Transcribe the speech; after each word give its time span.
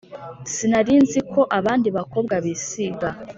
sinari 0.53 0.93
nzi 1.03 1.19
ko 1.31 1.41
abandi 1.59 1.87
bakobwa 1.97 2.35
bisiga 2.45 3.09